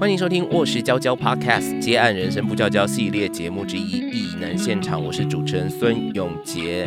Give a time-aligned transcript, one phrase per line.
[0.00, 6.86] 欢迎收听《卧室娇娇 Podcast》接案人生不娇娇系列节目之一《异能现场》，我是主持人孙永杰。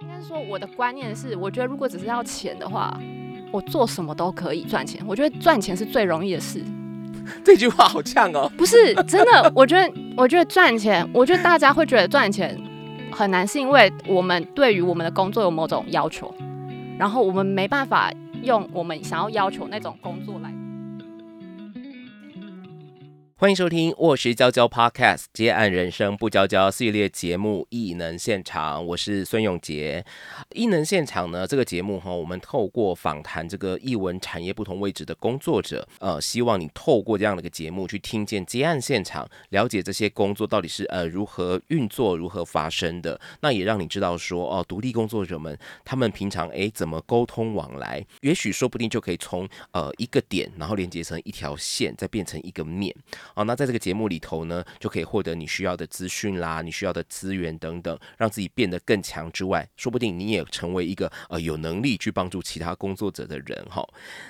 [0.00, 2.98] 应该是说，我的观念是，我觉得如果只是要钱的话，
[3.50, 5.04] 我做什么都可以赚钱。
[5.06, 6.64] 我觉得赚钱是最容易的事。
[7.44, 8.50] 这句话好呛哦！
[8.56, 12.58] 不是真的，我觉得，我觉得赚钱，我觉得大家会觉得赚钱
[13.10, 16.34] 很难，是因为我们对于我们的工作有某种要求，
[16.98, 18.10] 然后我们没办法。
[18.42, 20.51] 用我们想要要求那种工作来。
[23.42, 30.06] 欢迎收听《卧室娇娇 Podcast》接案人生不娇娇系列节目《异能现场》，我是孙永杰。
[30.54, 43.20] 异能现场呢，这个节目哈，我们透过访谈这个译文产业不同位置的工作者，呃，希望你透过这样的一个节目去听见接案现场，了解这些工作到底是呃如何运作、如何发生的。
[43.40, 52.94] 那也让你知道说，哦，独立工作者们他们平常诶怎么沟通往来，也许说不定就可以从呃一个点，然后连接成一条线，再变成一个面。
[53.34, 63.86] 哦，那在这个节目里头呢，就可以获得你需要的资讯啦，你需要的资源等等，让自己变得更强之外，说不定你也成为一个呃有能力去帮助其他工作者的人哈。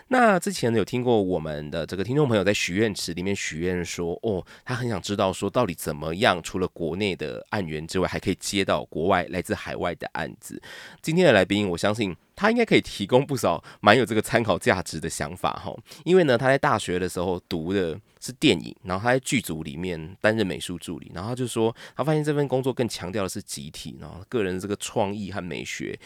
[0.08, 10.61] 那之前呢有听过我们的这个听众朋友在许愿池里面许愿说，哦，他很想知道说到底怎么样，除了国内的案源之外，还可以接到国外来自海外的案子。
[11.00, 12.17] 今天的来宾，我相信。
[12.34, 25.98] 他应该可以提供不少蛮有这个参考价值的想法哈，因为呢，他在大学的时候读的是电影，然后他在剧组里面担任美术助理，然后他就说，他发现这份工作更强调的是集体，然后个人这个创意和美学。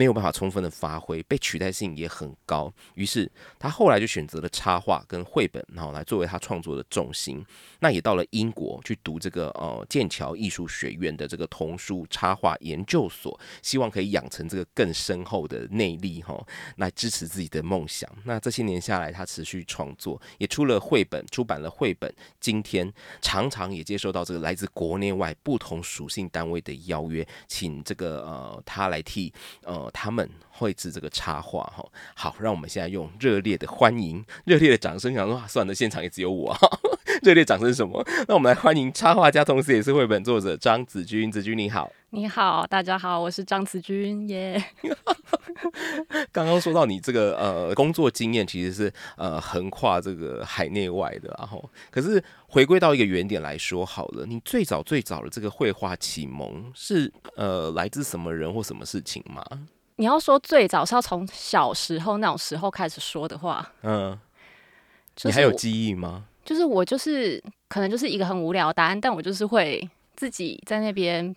[0.00, 2.72] 没有办法充分的发挥，被取代性也很高。
[2.94, 7.44] 于是他后来就选择了插画跟绘本，然后来作为他创作的重心。
[7.80, 16.42] 那也到了英国去读这个呃剑桥艺术学院的这个童书插画研究所，希望可以养成这个更深厚的内力哈，
[16.76, 18.10] 来支持自己的梦想。
[18.24, 22.10] 那这些年下来，他持续创作，也出了绘本，出版了绘本。
[22.40, 22.90] 今天
[23.20, 29.30] 常常也接受到这个来自国内外不同属性单位的邀约，请这个呃他来替
[29.64, 29.89] 呃。
[29.92, 31.84] 他们绘制这个插画哈，
[32.14, 36.56] 好，让我们现在用热烈的欢迎、热烈的掌声，想说算了，现场也只有我，
[37.22, 38.04] 热烈掌声什么？
[38.28, 41.30] 那我们来欢迎插画家，同时也是绘本作者张子君。
[41.30, 44.62] 子君你好，你好，大家好，我是张子君耶。
[46.32, 59.44] 刚刚说到你这个呃工作经验，其实是呃横跨这个海内外的，然后可是回归到一个原点来说好了，你最早最早的这个绘画启蒙是呃来自什么人或什么事情吗？
[60.00, 64.18] 你要说最早是要从小时候那种时候开始说的话，嗯，
[65.24, 66.24] 你还有记忆吗？
[66.42, 71.36] 就是我就是可能就是一个很无聊的答案，但我就是会自己在那边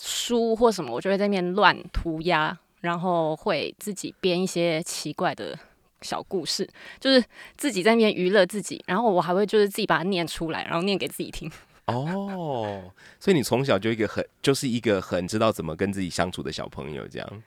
[0.00, 2.58] 书或什么，我就会在那边乱涂鸦。
[2.80, 5.56] 然后会自己编一些奇怪的
[6.00, 7.24] 小故事，就是
[7.56, 8.82] 自己在那边娱乐自己。
[8.88, 11.48] 然后我还会就是自己把它念出来，然后念给自己听。
[11.86, 17.42] 哦，所以你从小就一个很就是一个很知道怎么跟自己相处的小朋友，这样。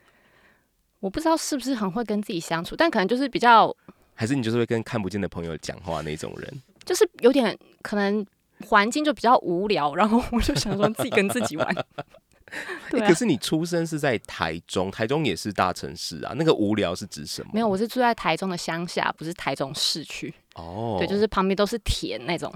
[1.00, 3.75] 我不知道是不是很会跟自己相处，但可能就是比较，
[4.13, 8.25] 还是你就是会跟看不见的朋友讲话那种人，就是有点可能
[8.68, 11.75] 环境就比较无聊，然后我就想说自己跟自己玩。
[12.90, 16.34] 对，可是你出生是在台中，台中也是大城市啊。
[16.35, 17.52] 那个无聊是指什么？
[17.53, 20.34] 没有，我是住在台中的乡下，不是台中市区。
[20.53, 22.53] 哦，对，就是旁边都是田那种。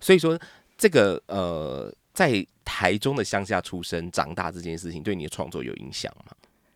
[0.00, 0.38] 所以说，
[0.82, 6.32] 这个呃，在台中的乡下出生长大这件事情，对你的创作有影响吗？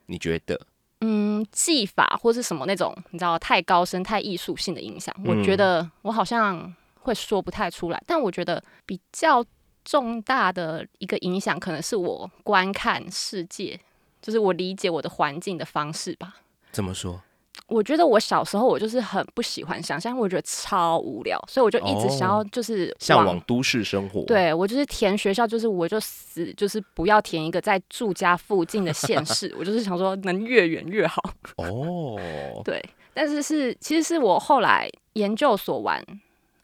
[0.06, 0.56] 你觉得？
[1.00, 8.00] 嗯，技法或是什么那种，你知道，太高深、太艺术性的影响，我觉得我好像会说不太出来。
[8.06, 9.44] 但我觉得比较。
[9.88, 13.78] 重大的一个影响，可能是我观看世界，
[14.20, 16.38] 就是我理解我的环境的方式吧。
[16.72, 17.22] 怎么说？
[17.68, 24.22] 我觉得我小时候我就是很不喜欢想象，我觉得超无聊，所以我就一直想要就是向往都市生活。
[24.24, 31.22] 对我就是填学校，就是我就死就是不要填一个在住家附近的县市， 我就是想说能越远越好。
[31.56, 32.82] 哦，对，
[33.12, 36.02] 但是是其实是我后来研究所完。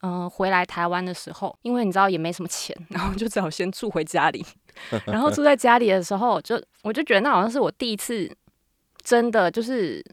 [0.04, 4.44] 嗯，回来台湾的时候，因为你知道也没什么钱，然后就只好先住回家里。
[5.06, 8.28] 然后住在家里的时候，就我就觉得那好像是我第一次
[9.00, 10.04] 真的就是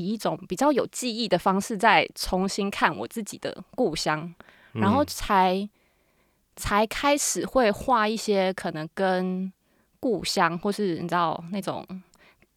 [0.00, 4.34] 以一种比较有记忆的方式再重新看我自己的故乡，
[4.72, 5.68] 然后才
[6.56, 9.52] 才开始会画一些可能跟
[9.98, 11.86] 故乡或是你知道那种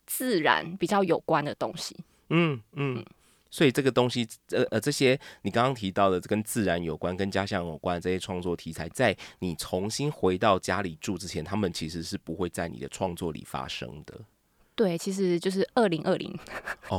[0.06, 1.98] 自然比较有关的东西。
[2.30, 3.06] 嗯嗯。
[3.52, 14.20] 所以这个东西，呃呃，这些你刚刚提到的跟自然有关、跟家乡有关这些创作题材，在你重新回到家里住之前，他们其实是不会在你的创作里发生的。
[14.76, 16.34] 对，其实就是二零二零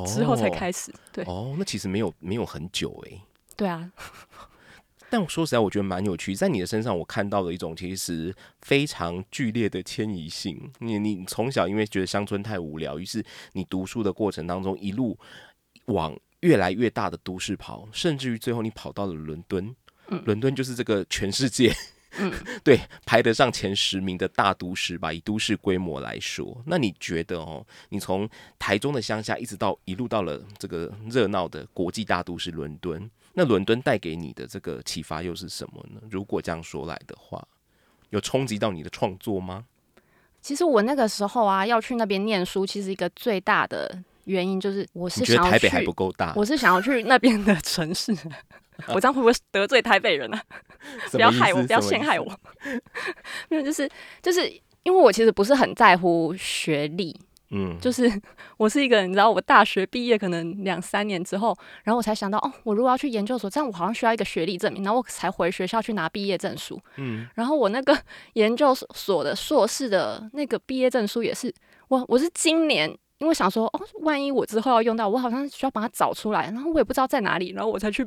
[0.07, 0.93] 之后才开始。
[1.13, 3.21] 对，哦，那其实没有没有很久哎。
[3.57, 3.91] 对啊。
[5.11, 10.73] 但我说实在，我觉得蛮有趣，在你的身上我看到了一种其实非常剧烈的迁移性。
[10.81, 15.17] 你你从小因为觉得乡村太无聊，于是你读书的过程当中一路
[15.87, 19.75] 往越来越大的都市跑，甚至于最后你跑到了伦敦。
[20.09, 21.73] 嗯，伦敦就是这个全世界。
[22.19, 22.33] 嗯，
[22.63, 28.29] 对，排得上前十名的大都市吧，以都市规模来说，那你觉得哦，你从
[28.59, 36.01] 台中的乡下一直到一路到了这个热闹的国际大都市伦敦，那伦敦带给你的这个启发又是什么呢？
[36.11, 37.47] 如果这样说来的话，
[38.11, 39.65] 有冲击到你的创作吗？
[40.41, 48.15] 其实我那个时候啊，要去那边念书，其实一个最大的原因就是我是想台北还不够大，我是想要去那边的城市。
[48.89, 50.41] 我这样会不会得罪台北人呢？
[51.13, 52.27] 不要害我，不要陷害我。
[53.49, 53.89] 没有，就是
[54.21, 54.49] 就是
[54.83, 57.17] 因为我其实不是很在乎学历，
[57.51, 58.11] 嗯，就是
[58.59, 66.81] 我是一个，你知道，我大学毕业可能两三年之后，然后我才想到，哦，我如果要去研究所，这样我好像需要一个学历证明，然后我才回学校去拿毕业证书。
[66.97, 67.97] 嗯，然后我那个
[68.33, 71.55] 研究所的硕士的那个毕业证书也是，
[71.87, 72.93] 我我是今年
[73.25, 78.07] 因为想说，哦，万一我之后要用到，我好像需要把它找出来，然后我也不知道在哪里，然后我才去。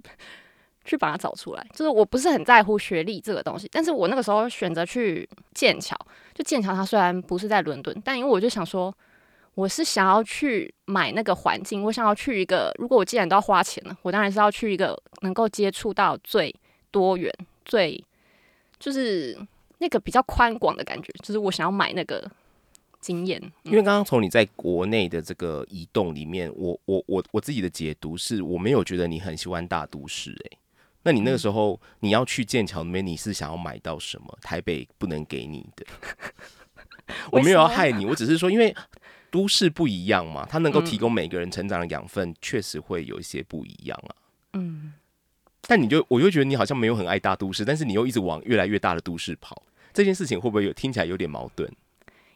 [0.85, 5.97] 去把它找出来，就是我不是很在乎学历这个东西，但是我那个时候选择去剑桥，
[6.33, 8.95] 就剑桥它虽然不是在伦敦，但因为我就想说，
[9.55, 16.55] 我是想要去买那个环境，我想要去一个，如果我既然都要花钱了，我当然是要去一个能够接触到最
[16.89, 17.29] 多元、
[17.65, 18.01] 最
[18.79, 19.37] 就是
[19.79, 22.25] 那个比较宽广的感觉，就是我想要买那个
[22.99, 23.41] 经验。
[23.63, 30.57] 因为刚刚从你在国内的这个移动里面，我我我我自己的解读是我没有觉得你很喜欢大都市，诶。
[31.03, 34.37] 那你那个时候你要去剑桥那边，你是想要买到什么？
[34.41, 35.85] 台北不能给你的。
[37.31, 38.75] 我没有要害你，我只是说，因为
[39.31, 44.15] 都市不一样嘛，它能够提供每个人成长的养分，确实会有一些不一样啊。
[44.53, 44.93] 嗯。
[45.61, 49.63] 但你就，我就觉得你好像没有很爱大都市，但是你又一直往越来越大的都市跑，
[49.93, 51.69] 这件事情会不会有听起来有点矛盾？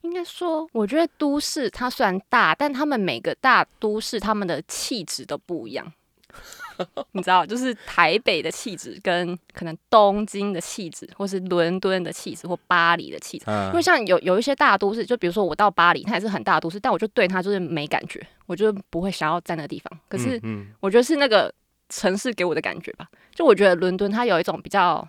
[0.02, 5.92] 应该说，我觉得都市它虽然大，但他们每个大都市他们的气质都不一样。
[7.12, 13.46] 你知道，就是台北的气质跟可能东京的气质，或是伦敦的气质，或巴黎的气质。
[13.68, 20.00] 因为像有有一些大都市，就比如说我到巴黎，它也是很大都市，但我就对它就是没感觉，我就不会想要在那个地方。
[20.08, 20.42] 可是，
[20.80, 21.54] 我觉得是那个
[21.90, 23.08] 城市给我的感觉吧。
[23.36, 25.08] 就我觉得伦敦它有一种比较，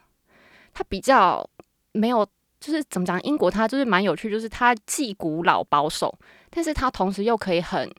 [0.74, 1.48] 它比较
[1.92, 2.26] 没有，
[2.62, 3.22] 就是怎么讲？
[3.24, 6.18] 英国它就是蛮有趣，就是它既古老保守，
[6.48, 7.92] 但是它同时又可以很。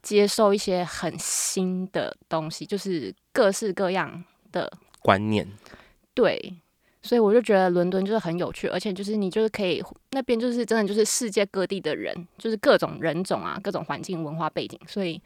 [0.00, 5.46] 接受一些很新的东西，就是各式各样的观念。
[6.14, 6.54] 对，
[7.02, 9.82] 所以我就觉得伦敦就是很有趣，而且就是你就是可以
[10.12, 15.20] 那边就是真的就是世界各地的人，就是各种人种啊，各种环境文化背景，所以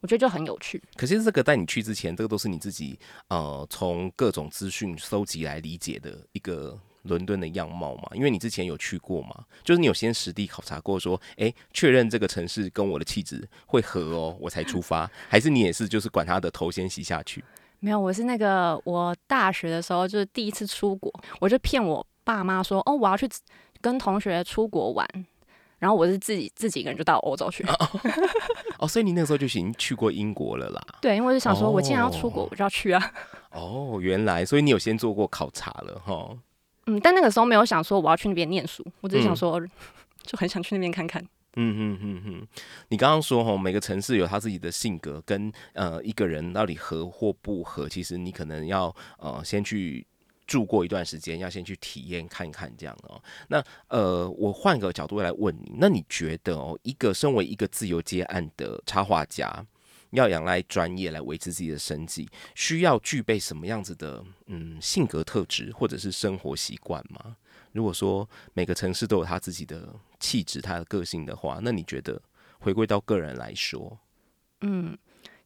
[0.00, 0.82] 我觉得就很有趣。
[0.96, 2.98] 可是这个在你去之前，这个都是你自己
[3.28, 6.78] 呃从各种资讯收集来理解的一个。
[7.06, 17.44] 伦敦的样貌嘛，因为你之前有去过嘛，就是你有先实地考察过，说，哎，确认这个城市跟我的气质会合哦，我才出发， 还是你也是就是管他的头先洗下去？
[17.78, 23.28] 没有，我是那个我大学的时候就是第一次出国，我就骗我爸妈说，哦，我要去
[23.80, 25.06] 跟同学出国玩，
[25.78, 27.64] 然后我是自己自己一个人就到欧洲去。
[28.78, 30.82] 哦，所以你那个时候就已经去过英国了啦？
[31.02, 33.12] 对，因为我就想说，我既然要出国，我就要去啊。
[33.52, 36.30] 哦，原来，所以你有先做过考察了哈。
[36.86, 39.60] 嗯，但那个时候没有想说我要去那边念书，我只是想说，
[40.22, 41.22] 就很想去那边看看。
[41.58, 42.46] 嗯嗯嗯嗯，
[42.88, 50.06] 你刚刚说哈，每个城市有他自己的性格，跟呃一个人到底合或不合，其实你可能要呃先去
[50.46, 53.20] 住过一段时间，要先去体验看看这样哦。
[53.48, 59.64] 那呃，我换个角度来问你，那你觉得哦，一个身为一个自由接案的插画家？
[60.10, 67.36] 要仰赖专业来维持自己的生计，需要具备什么样子的嗯性格特质或者是生活习惯吗？
[67.72, 72.20] 如果说每个城市都有他自己的气质、他的个性的话，那你觉得
[72.58, 73.98] 回归到个人来说，
[74.62, 74.96] 嗯，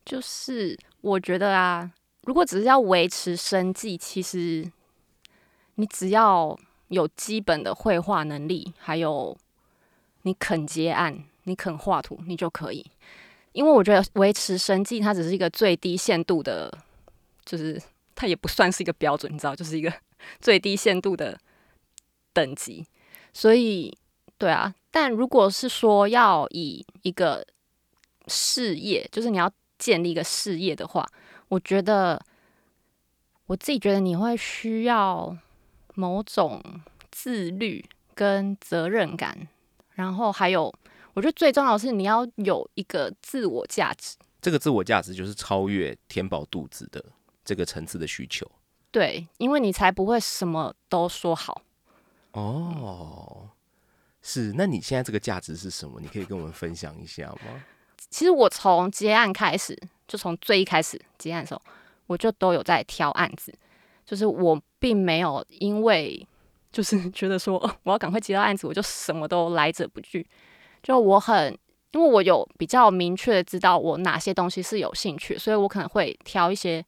[0.05, 1.91] 就是我觉得啊，
[2.23, 4.71] 如果只是要维持生计，其实
[5.75, 6.57] 你只要
[6.89, 9.37] 有基本的绘画能力，还有
[10.23, 12.87] 你肯接案、你肯画图，你就可以。
[13.53, 16.73] 因为我觉得维持生计，它只是一个最低限度的，
[17.45, 17.81] 就是
[18.15, 19.93] 它也不算是一个标准，你知道，就是一个
[20.41, 21.39] 最低限度的
[22.33, 22.87] 等级。
[23.33, 23.97] 所以，
[24.39, 24.75] 对啊。
[24.93, 27.47] 但如果是说要以一个
[28.29, 31.09] 事业，就是你要建立一个事业的话，
[31.49, 32.21] 我觉得
[33.47, 35.37] 我自己觉得你会需要
[35.95, 36.63] 某种
[37.11, 39.49] 自律跟责任感，
[39.95, 40.73] 然后还有。
[41.21, 44.17] 我我觉得最重要的是你要有一个自我价值。
[44.41, 47.05] 这个自我价值就是超越填饱肚子的
[47.45, 48.51] 这个层次的需求。
[48.91, 51.61] 对，因为你才不会什么都说好。
[52.33, 53.51] 哦，
[54.23, 54.55] 是。
[54.57, 56.01] 那你现在这个价值是什么？
[56.01, 57.63] 你可以跟我们分享一下吗？
[58.09, 61.61] 其实我从接案开始，就从最一开始接案的时候，
[62.07, 63.53] 我就都有在挑案子。
[64.07, 66.27] 就是我并没有因为
[66.73, 70.27] 就是觉得说我要赶快接到案子，我就什么都来者不拒。
[70.83, 71.57] 就我很，
[71.93, 76.85] 因为我有比较明确的知道我哪些东西是有兴趣，所以我可能会挑一些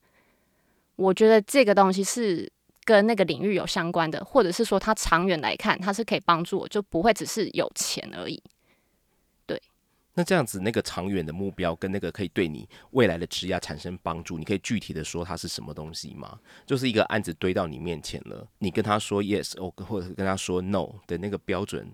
[0.97, 2.51] 我觉得这个东西是
[2.85, 8.43] 跟那个领域有相关的，或者是说它长远来看它是可以帮助我，就不会只是有钱而已。
[9.47, 9.61] 对
[10.15, 16.39] 那这样子，那个长远的目标跟那个可以对你未来的职业产生帮助，你可以具体的说它是什么东西吗？
[16.67, 21.91] 就是一个案子堆到你面前了，你跟他说 yes，或者跟他说 no 的那个标准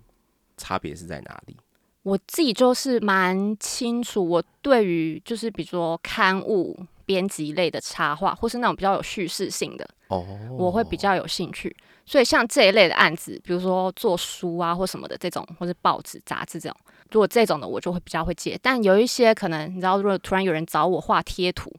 [0.57, 1.55] 差别是在哪里？
[2.03, 10.25] 我自己就是蛮清楚，我对于就是比如说刊物编辑类的插画，或是那种比较有叙事性的，哦，
[10.57, 11.75] 我会比较有兴趣。
[12.05, 16.75] 所以像这一类的案子，比如说做书啊或什么的这种，或是报纸杂志这种。
[17.11, 21.71] 如果这种的我就会比较会接，但有一些可能你知道，如果突然有人找我画贴图，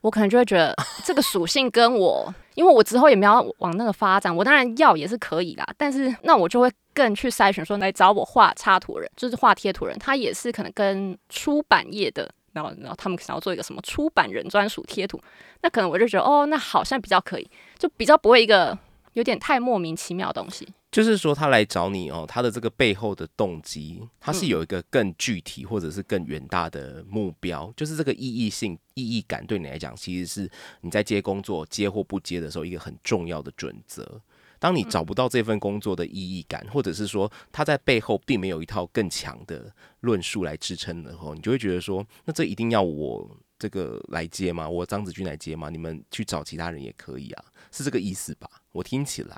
[0.00, 15.20] 我可能就会觉得这个属性跟我，因为我之后也没有往那个发展，我当然要也是可以啦，但是那我就会更去筛选说来找我画插图人，就是画贴图人，他也是可能跟出版业的，然后然后他们想要做一个什么出版人专属贴图，
[15.62, 18.76] 那可能我就觉得哦，那好像比较可以，就比较不会一个
[19.14, 20.68] 有点太莫名其妙的东西。
[20.94, 27.72] 就是说，他来找你哦，他的这个背后的动机，他是有一个更具体或者是更远大的目标。
[27.76, 30.48] 就是这个意义性、意义感对你来讲，其实是
[30.82, 34.22] 你在接工作、接或不接的时候一个很重要的准则。
[34.60, 44.68] 当你找不到这份工作的意义感，或者是说他在背后并没有一套更强的论述来支撑的时候，你就会觉得说，那这一定要我这个来接吗？
[44.68, 45.70] 我张子君来接吗？
[45.70, 48.48] 你们去找其他人也可以啊，是这个意思吧？
[48.70, 49.36] 我听起来。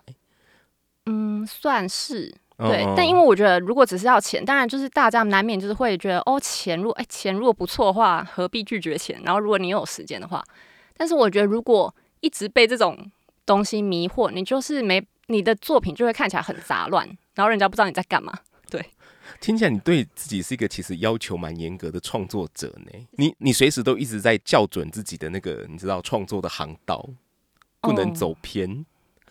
[1.07, 9.21] 嗯，算是对，但因为我觉得，如果只是要钱，当然就是大家难免就是会觉得，哦，钱如果哎钱如果不错的话，何必拒绝钱？
[9.25, 10.43] 然后如果你有时间的话，
[10.97, 13.11] 但是我觉得如果一直被这种
[13.45, 18.33] 东西迷惑，你就是没你的作品就会看起来很杂乱，然后人家不知道你在干嘛。
[18.71, 18.85] 对，
[19.39, 23.07] 听起来你对自己是一个其实要求蛮严格的创作者呢。
[23.13, 27.07] 你你随时都一直在校准自己的那个你知道创作的航道，
[27.81, 28.85] 不能走偏。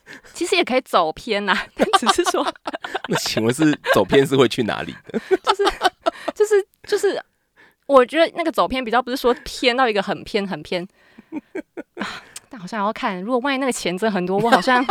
[0.34, 2.46] 其实也可以走偏呐， 但只是说，
[3.10, 5.20] 那请问是走偏是会去哪里的？
[5.44, 5.64] 就是
[6.34, 7.22] 就是就是，
[7.88, 10.88] 我觉得那个走偏比较不是说偏到一个很偏很偏，
[12.50, 14.86] 但好像要看，如果万一那个钱真很多，我好像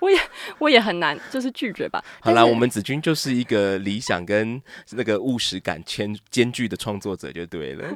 [0.00, 0.18] 我也
[0.58, 2.02] 我也很难就是拒绝吧。
[2.20, 4.60] 好啦，我们子君就是一个理想跟
[4.92, 7.88] 那个务实感兼兼具的创作者就对了。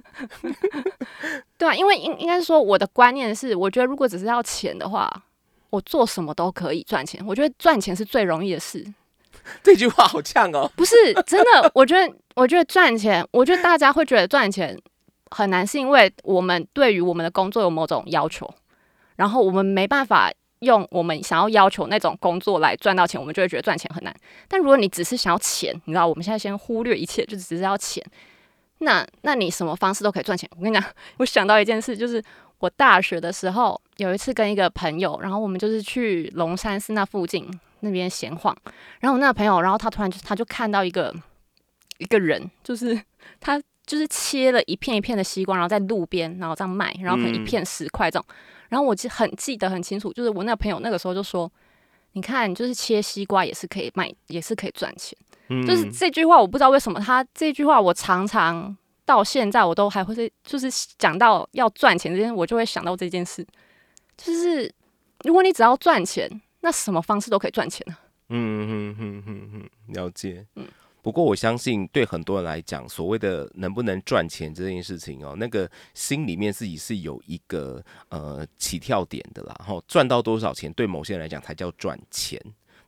[1.57, 5.23] 对啊，因为应应该是说我的观念是，我觉得如果只是要钱的话。
[5.73, 8.87] 我做什么都可以赚钱，我觉得赚钱是最容易的事。
[9.65, 10.71] 这句话好呛哦！
[10.77, 10.95] 不是
[11.27, 14.79] 真的，我觉得，我觉得赚钱，我觉得大家会觉得赚钱
[15.31, 18.49] 很难，是因为我们对于我们的工作有某种要求，
[19.17, 24.15] 然后我们没办法用我们想要要求那种工作来赚到钱，我们就会觉得赚钱很难。
[24.47, 28.05] 但如果你只是想要钱，你知道，我们现在先忽略一切，就只是要钱，
[28.79, 30.49] 那那你什么方式都可以赚钱。
[30.57, 30.85] 我跟你讲，
[31.19, 32.23] 我想到一件事，就是。
[32.63, 37.51] 我大学的时候有一次跟一个朋友，然后我们就是去龙山寺那附近
[37.81, 38.57] 那边闲晃，
[39.01, 41.13] 然后我那个朋友，然后他突然就他就看到一个
[41.99, 42.97] 一个人，就是
[43.41, 48.25] 他就是切了一片一片的西瓜，然后在路边然后这样卖，然后可能一片十块这种，
[48.69, 51.51] 然后我记很记得很清楚，就是我那个朋友那个时候就说，
[52.13, 55.19] 你看就是切西瓜也是可以卖，也是可以赚钱，
[55.67, 58.77] 就是这句话我不知道为什么他这句话我常常。
[59.13, 63.47] 到现在我都还会是，就是讲到要赚钱这件，我就会想到这件事，
[64.17, 64.73] 就是
[65.25, 66.29] 如果你只要赚钱，
[66.61, 68.01] 那什么方式都可以赚钱啊。
[68.31, 70.47] 嗯哼哼哼哼，了解。
[70.57, 70.67] 嗯，
[71.03, 79.55] 不过我相信对很多人来讲，所谓的能不能赚钱这件事情哦，那个心里面自己是有一个呃起跳点的啦。
[79.59, 82.41] 然后赚到多少钱，对某些人来讲才叫赚钱。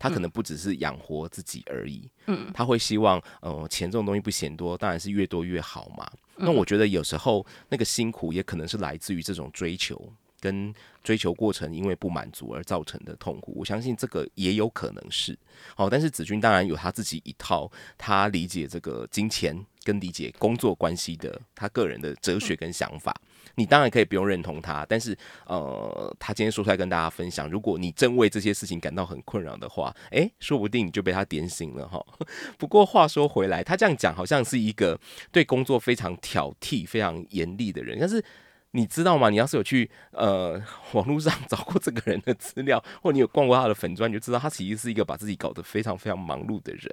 [0.04, 6.06] 他可能不只是养活自己而已，嗯，他会希望，呃，钱这种东西不嫌多，当然是越多越好嘛。
[6.36, 13.54] 那我觉得有时候那个辛苦也可能是来自于这种追求跟追求过程，因为不满足而造成的痛苦。
[13.56, 15.34] 我相信这个也有可能是，
[15.74, 23.18] 好，但是子君当然有他自己一套，他理解这个金钱跟理解工作关系的他个人的哲学跟想法。
[23.56, 32.04] 你当然可以不用认同他，但是呃，他今天说出来跟大家分享，如果你真为这些事情感到很困扰的话，诶，说不定你就被他点醒了哈。
[32.58, 34.98] 不过话说回来，他这样讲好像是一个
[35.30, 38.24] 对工作非常挑剔、非常严厉的人，但是
[38.72, 39.30] 你知道吗？
[39.30, 40.60] 你要是有去呃
[40.92, 46.92] 网络上找过这个人的资料，或你有逛过他的粉砖，你就知道他其实是一个把自己搞得非常非常忙碌的人。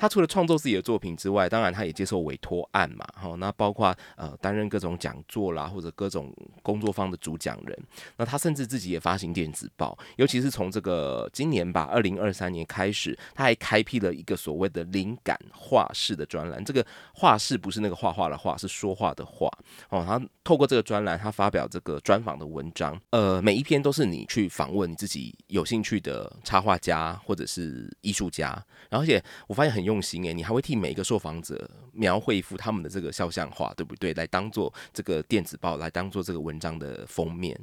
[0.00, 7.78] 他除了创作自己的作品之外，当然他也接受委托案嘛，哈，那包括呃担任各种讲座啦，或者各种工作坊的主讲人。
[8.16, 16.64] 那他甚至自己也发行电子报，尤其是从这个今年吧，二零二三年开始，他还开辟了一个所谓的灵感画室的专栏。
[16.64, 19.50] 这个画室不是那个画画的画，是说话的话
[19.90, 20.02] 哦。
[20.06, 34.12] 他透过这个专栏，他发表这个专访的文章，呃，每一篇都是你去访问你自己有兴趣的插画家或者是艺术家，而且我发现很心诶，你还会替每一个受访者描绘一幅他们的这个肖像画，对不对？
[34.12, 37.58] 来当做这个电子报，来当做这个文章的封面，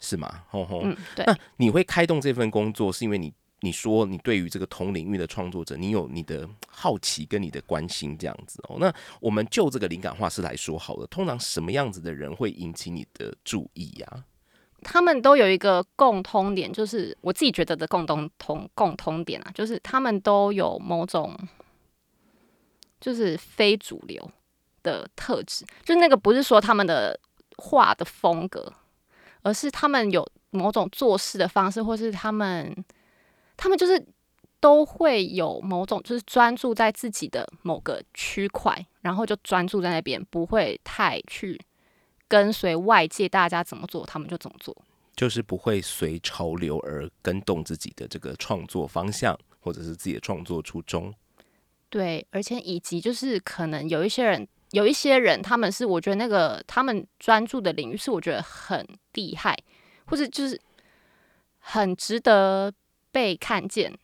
[0.00, 0.42] 是吗？
[0.48, 1.26] 吼吼，嗯，对。
[1.26, 3.30] 那你会开动这份工作，是因为你
[3.60, 8.78] 你说你对于这个同领域的创作者，你有你的好奇跟你的关心这样子哦。
[8.80, 14.24] 那我们就这个灵感画师来说好了，通常什么样子的人会引起你的注意呀？
[14.84, 21.36] 他们都有一个共通点，就是我自己觉得的共同同共通点啊，就是他们都有某种
[23.00, 24.30] 就是非主流
[24.82, 27.18] 的特质，就那个不是说他们的
[27.56, 28.72] 画的风格，
[29.42, 32.72] 而是他们有某种做事的方式，或是他们
[33.56, 34.06] 他们就是
[34.60, 41.60] 都会有某种就是专注在自己的某个区块，然后就专注在那边，不会太去。
[42.28, 44.76] 跟随外界大家怎么做，他们就怎么做，
[45.14, 51.12] 就是不会随潮流而跟动自己的这个创作方向，或者是自己的创作初衷。
[51.88, 59.56] 对，而且以及就是可能有一些人，有一些人，他们是我觉得那个他们专注的领域是我觉得很厉害，
[60.06, 60.60] 或者就是
[61.58, 62.72] 很值得
[63.12, 63.96] 被看见。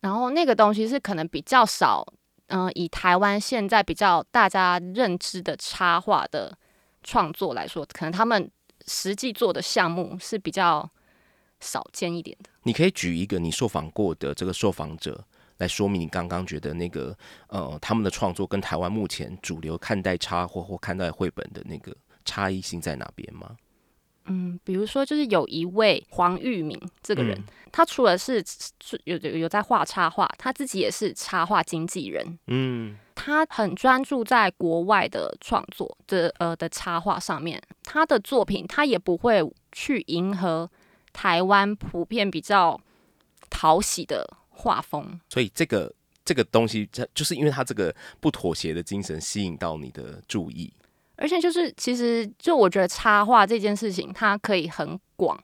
[0.00, 2.06] 然后那个东西是可能比较少，
[2.48, 6.58] 嗯，以台湾现在比较大家认知的插画的。
[7.06, 8.50] 创作来说，可能他们
[8.88, 10.90] 实际做的项目是比较
[11.60, 12.50] 少见一点的。
[12.64, 15.24] 你可以举一个你受访过的这个受访者
[15.58, 17.16] 来说明你刚刚觉得那个
[17.46, 23.56] 呃他们的创作跟台湾目前主流看待插或或看待绘本的那个差异性在哪边吗？
[24.26, 28.44] 嗯，比如说就是有一位黄玉明这个人，他除了是
[29.04, 32.38] 有有有在画插画，他自己也是插画经纪人。
[32.46, 32.98] 嗯。
[33.18, 40.70] 他很专注在国外的创作的呃的插画上面，他的作品他也不会去迎合
[41.14, 42.78] 台湾普遍比较
[43.48, 45.92] 讨喜的画风，所以这个
[46.26, 50.70] 这个东西，这就是因为他这个不妥协的精神吸引到你的注意，
[51.16, 55.38] 而且就是其实就我觉得插画这件事情它可以很广，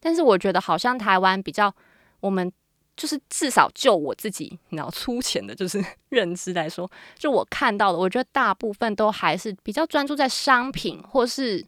[0.00, 1.74] 但是我觉得好像台湾比较
[2.20, 2.52] 我们。
[3.00, 11.64] 就是至少就我自己，然后粗浅的，就是 认知来说，就我看到的，我觉得大部分都还是比较专注在商品或是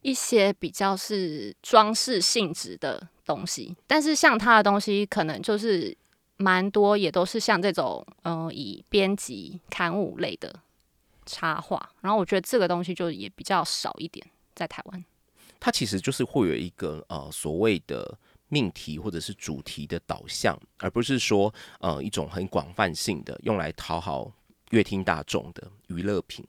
[0.00, 3.76] 一些比较是装饰性质的东西。
[3.86, 5.94] 但是像他的东西，可能就是
[6.38, 10.58] 蛮多，也都是像这种，嗯，以编辑刊物类的
[11.26, 11.90] 插画。
[12.00, 15.04] 然后我觉得这个东西就也比较少一点，在台湾。
[15.60, 18.18] 它其实就是会有一个呃所谓的。
[18.48, 24.30] 命题或者是主题的导向，而不是说呃一种很广泛性的用来讨好
[24.68, 26.46] 乐听大众的娱乐品。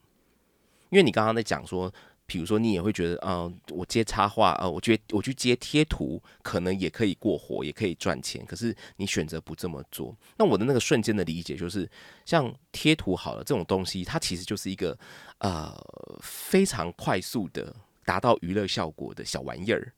[0.90, 1.90] 因为你刚刚在讲说，
[2.26, 8.44] 比如说你也会觉得，呃，我接插画，呃，我觉得我去接贴图，可能也可以过活，也可以赚钱。
[8.46, 11.88] 可是你选择不这么做，那我的那个瞬间的理解就是，
[12.24, 14.98] 像贴图好了这种东西，它其实就是一个
[15.38, 15.74] 呃
[16.20, 19.92] 非常快速的达到娱乐效果的小玩意儿。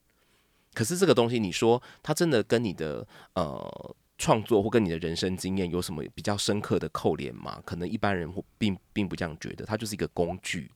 [0.75, 7.63] 可是这个东西，你说它真的跟你的呃创作或跟你的人生经验有什么比较深刻的扣连吗？
[7.65, 10.71] 可能一般人并并不这样觉得，它就是一个工具，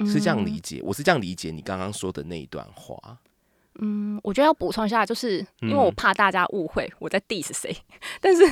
[0.00, 0.80] 是这样理解。
[0.82, 2.96] 我是这样理解你刚刚说的那一段话。
[3.80, 7.76] 嗯，我觉得要补充一下，就是因为我怕大家误会我在 diss 谁，
[8.20, 8.42] 但是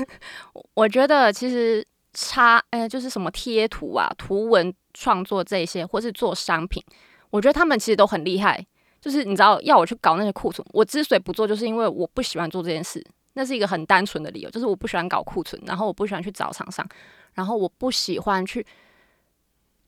[0.75, 6.83] 我觉得其实插呃就是什么贴图啊、图文创作这些，或是做商品，
[7.31, 8.65] 我觉得他们其实都很厉害。
[9.01, 13.05] 就是你知道要我去搞那些库存，我之所以不做，就是因为我不喜欢做这件事。
[13.35, 16.87] 那是一个很单纯的理由，就是我不喜欢搞库存，然后我不喜欢去找厂商，
[17.33, 18.65] 然后我不喜欢去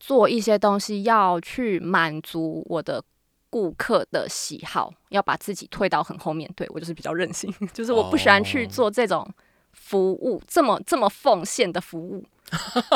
[0.06, 3.02] 做一些东西，要去满足我的
[3.48, 6.50] 顾客的喜好，要把自己推到很后面。
[6.54, 9.26] 对我就是比较任性， 就是我不喜欢去做这种
[9.72, 12.22] 服务，这么这么奉献的服务。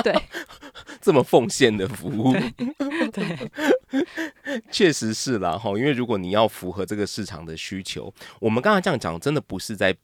[0.04, 0.14] 对，
[1.00, 2.34] 这么奉献的服务。
[3.10, 3.50] 对，
[4.70, 9.96] 确实是啦哈，因为如果你要符合这个市场的需求，我们刚才这样讲，真的不是在。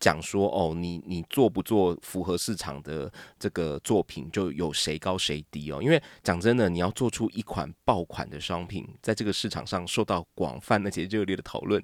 [0.00, 5.80] 讲说哦，你你做不做符合市场的这个作品，就有谁高谁低哦。
[5.80, 11.80] 因为讲真的，你要做出一款爆款的商品，在这个市场上受到广泛而且热烈的讨论。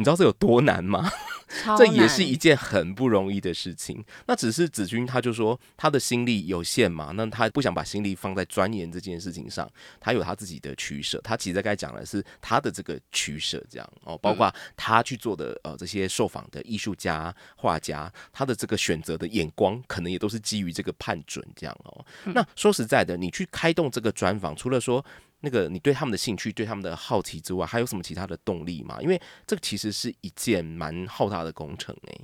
[0.00, 1.12] 你知道这有多难吗？
[1.76, 4.02] 这也是一件很不容易的事情。
[4.26, 11.20] 那只是子君他就说他的心力有限嘛，那他不想把心力放在钻研这件事情上，他有他自己的取舍。
[11.22, 22.02] 他其实该讲的是他的这个取舍，这样哦，包括他去做的呃这些受访的艺术家、画家，他的这个选择的眼光，可能也都是基于这个判准这样哦。
[22.24, 25.04] 那说实在的，你去开动这个专访，除了说。
[25.40, 28.98] 那个，你对他们的兴趣、对他们的好奇之外，还有什么其他的动力吗？
[29.00, 32.20] 因为这个其实是一件蛮浩大的工程诶，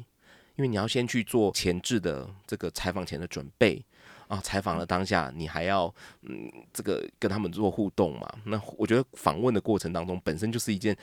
[0.57, 3.83] 因为你要先去做前置的这个采访前的准备
[4.29, 8.31] 啊，采访的当下你还要嗯，这个跟他们做互动嘛。
[8.45, 10.97] 那我觉得访问的过程当中本身就是一件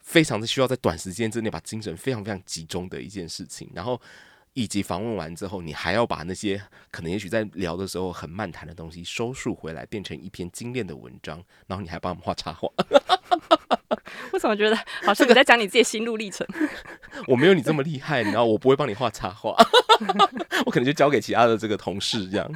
[0.00, 4.00] 非常的需要在短时间之内把精神非常非常集中的一件事情，然后。
[4.54, 12.68] 以及访问完之后，你还要把那些可能也许在聊的时候很漫谈的东西收束回来，变成一篇精炼的文章，然后你还帮我们画插画。
[14.32, 16.46] 为什么觉得好像你在讲你自己心路历程？
[17.26, 19.56] 我没有你这么厉害，然后我不会帮你画插画，
[20.66, 22.50] 我可能就交给其他的这个同事这样。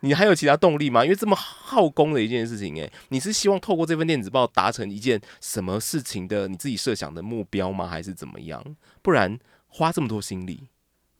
[0.00, 1.04] 你还有其他动力吗？
[1.04, 7.86] 因为这么耗工的一件事情，诶，你是希望透过这份电子报达成一件什么事情的你自己设想的目标吗？
[7.86, 8.64] 还是怎么样？
[9.00, 9.38] 不然
[9.68, 10.68] 花这么多心力？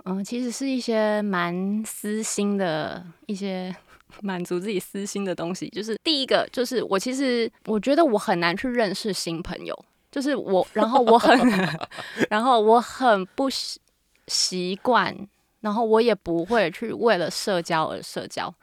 [0.04, 3.74] 嗯，其实是一些蛮私心的一些
[4.20, 5.68] 满足自己私心的东西。
[5.70, 9.84] 就是第一个，就是我其实我觉得我很难去认识新朋友。
[10.10, 11.38] 就是我，然后我很，
[12.28, 13.80] 然后我很不习
[14.26, 15.16] 习惯，
[15.60, 18.54] 然后我也不会去为了社交而社交。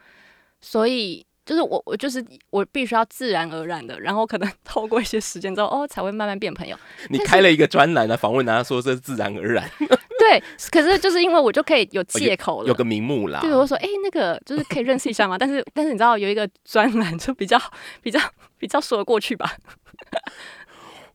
[0.60, 6.76] 所以就是我，我就是我必须要自然而然的，然后可能 透过一些时间之后，哦，才会慢慢变朋友。
[7.08, 9.68] 你开了一个专栏来访问他，说这是自然而然。
[10.16, 13.40] 对，可是就是因为我就可以有借口了，有个名目啦。
[13.40, 15.34] 对，我说，哎，那个就是可以认识一下嘛。
[15.42, 17.60] 但是，但是你知道有一个专栏就比较
[18.00, 18.20] 比较
[18.56, 19.56] 比较说得过去吧。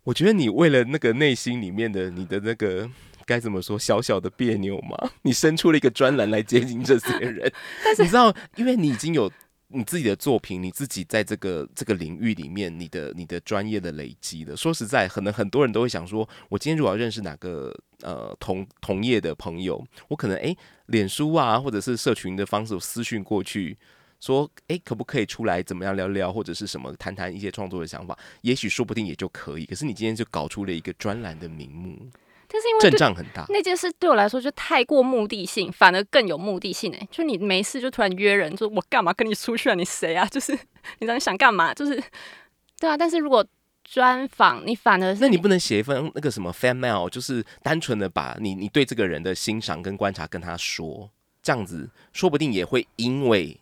[0.04, 2.90] 我觉得你为了那个内心里面的你的那个
[3.26, 7.50] 该怎么说小小的别扭嘛，你生出了一个专栏来接近这些人。
[7.86, 9.32] 但是你知道，因为你已经有。
[9.68, 14.56] 你自己的作品，你自己在这个这个领域里面，你的你的专业的累积的。
[14.56, 23.76] 说实在，可能很多人都会想说，我今天如果要认识哪个呃同同业的朋友，我可能诶脸书啊，或者是社群的方式私讯过去，
[24.20, 29.66] 说诶可不可以出来怎么样聊聊，或者是什么谈谈一些创作的想法，也许说不定也就可以。
[29.66, 32.08] 可是你今天就搞出了一个专栏的名目。
[32.56, 37.08] 但是因为阵仗很大，那件事对我来说就太过目的性，反而更有目的性哎！
[37.12, 39.76] 就你没事就突然约人，说我干嘛跟你出去啊？
[39.76, 40.26] 你谁啊？
[40.32, 41.74] 就是你知道你想干嘛？
[41.74, 42.02] 就是
[42.80, 42.96] 对啊。
[42.96, 43.46] 但是如果
[43.84, 51.10] 专访你，反而是那你不能写一份那个什么 fan mail，就是单纯的把你你对这个人的欣赏跟观察跟他说，
[51.44, 53.60] 这样子说不定也会因为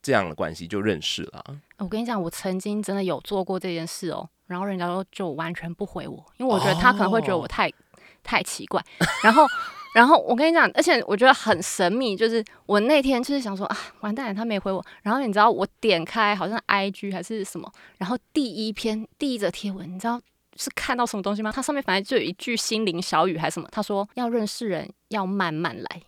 [0.00, 1.44] 这样的关系就认识了。
[1.78, 7.68] 我跟你讲，我曾经真的有做过这件事哦，然后人家说就完全不回我，因为我觉得他可能会觉得我太。
[8.22, 8.82] 太奇怪，
[9.24, 9.46] 然后，
[9.94, 14.84] 然后我跟你讲，而且我觉得很神秘，就是我那天就是想说啊，完蛋了，他没回我。
[15.02, 20.20] 然后你知道我点开好像 I G 还是什么，然后第一篇第一则贴文，你知道
[20.56, 21.50] 是看到什么东西吗？
[21.54, 26.02] 它上面反正就有一句心灵小语还是什么，他说要认识人要慢慢来，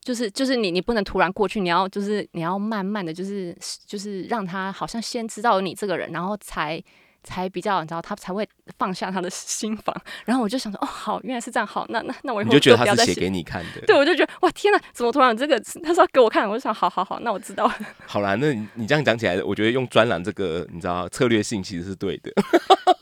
[0.00, 6.82] 就是就是你你不能突然过去，你要就是你要慢慢的就是就是让他好像先知道你这个人，然后才。
[7.24, 9.94] 才比较，你知道，他才会放下他的心房。
[10.24, 13.80] 然后我就想说，哦，好，原来是这样，好，那那那我以后就觉得他是写给你看的。
[13.86, 15.58] 对，我就觉得，哇，天哪，怎么突然这个？
[15.82, 17.68] 他说给我看，我就想，好好好，那我知道。
[18.06, 22.30] 好啦，那你你这样讲起来，我觉得用专栏这个，你知道，策略性其实是对的。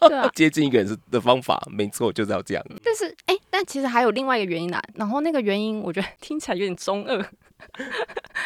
[0.09, 2.65] 对啊，接近一个人是的方法，没错，就是要这样。
[2.85, 4.81] 但是，哎，但其实还有另外一个原因啦。
[4.95, 7.25] 然后那个原因，我觉得听起来有点中二。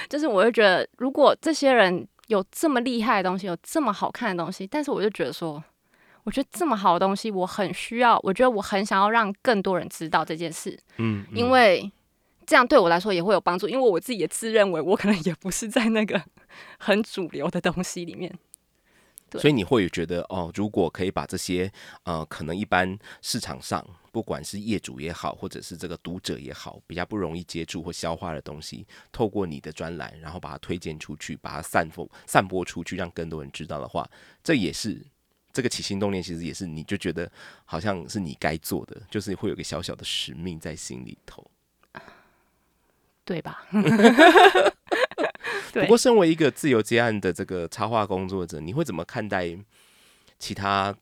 [0.09, 2.07] 就是我会觉得，如果这些人。
[2.27, 5.63] 有这么厉害的东西，有这么好看的东西，但是我就觉得说，
[6.25, 11.91] 我觉得这么好的东西，我很需要，我觉得我很想要让更多人知道这件事，嗯，因为
[12.45, 16.23] 这样对我来说也会有帮助，因为我自己也自认为我可能也不是在那个
[16.79, 18.33] 很主流的东西里面。
[19.39, 21.71] 所以你会觉得哦，如果可以把这些
[22.05, 34.09] 呃，可能一般市场上不管是业主也好，或者是这个读者也好，比较不容易接触或消化的东西，透过你的专栏，然后把它推荐出去，把它散播散播出去，让更多人知道的话，
[34.43, 35.05] 这也是
[35.53, 37.31] 这个起心动念，其实也是你就觉得
[37.65, 41.51] 好像是你该做的，就是会有个小小的使命在心里头，
[43.25, 43.67] 对吧？
[45.83, 49.57] 不过，身为一个自由接案的这个插画工作者，你会怎么看待
[50.39, 50.95] 其他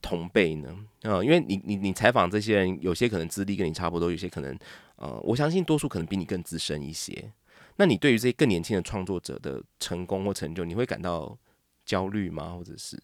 [0.00, 0.76] 同辈呢？
[1.02, 4.58] 啊，因为你你你采访这些人，有些可能资历跟你差不多，有些可能
[4.96, 7.32] 呃，我相信多数可能比你更资深一些。
[7.76, 11.36] 那你对于这些更年轻的创作者的成功或成就，你会感到
[11.84, 12.54] 焦虑吗？
[12.56, 13.02] 或者是？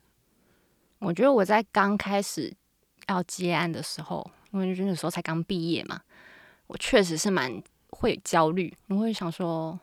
[0.99, 2.53] 我觉得我在刚开始
[3.07, 6.01] 要接案的时候，因为那时候才刚毕业嘛，
[6.67, 9.79] 我确实是蛮会焦虑，我会想说，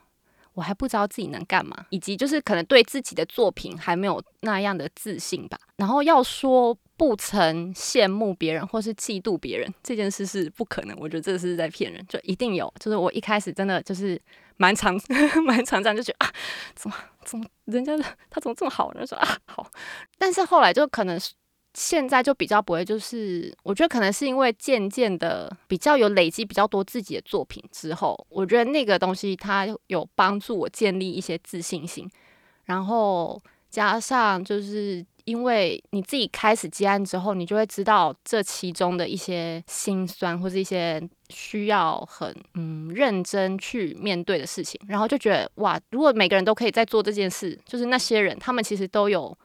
[0.55, 5.59] 我还不知道自己能干嘛，以及就是可能对自己的作品还没有那样的自信吧。
[5.75, 12.73] 然后要说不曾羡慕别人或是嫉妒别人这件事是不可能，我觉得这是在骗人，就一定有。
[12.79, 14.19] 就是我一开始真的就是
[14.57, 14.97] 蛮常
[15.45, 16.33] 蛮常这样，就觉得啊，
[16.73, 16.95] 怎么？
[17.25, 18.91] 怎么人家的他怎么这么好？
[18.93, 19.69] 人说啊好，
[20.17, 21.33] 但是后来就可能是
[21.75, 32.09] 现在就比较不会，就是我觉得可能是因为渐渐的比较有累积比较多自己的作品之后，我觉得那个东西它有帮助我建立一些自信心，
[32.63, 35.05] 然后加上就是。
[35.25, 49.35] 因为你自己开始接案之后，你就会知道这其中的一些辛酸，或是一些需要很嗯认真去面对的事情，然后就觉得哇，如果每个人都可以在做这件事，就是那些人他们其实都有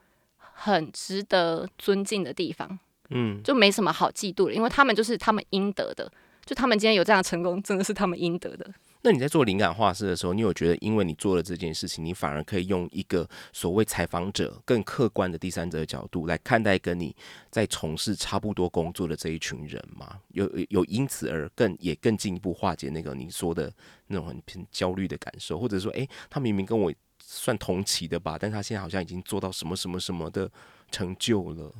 [0.62, 6.12] 很值得尊敬的地方，嗯，就没什么好嫉妒的，因为他们就是他们应得的，
[6.44, 8.70] 就他们今天有这样成功，真的是他们应得的。
[9.03, 17.16] 那你在做灵感画师的时候，你有觉得因为你做了这件事情，你反而可以用一个所谓采访者更客观的第三者的角度来看待跟你
[17.49, 20.18] 在从事差不多工作的这一群人吗？
[20.35, 23.73] 有有因此而更也更进一步化解那个你说的
[24.09, 26.92] 那种很偏焦虑的感受，或者说，诶，他明明跟我
[27.33, 30.51] 算同期的吧，但他现在好像已经做到什么什么什么的
[30.90, 31.73] 成就了。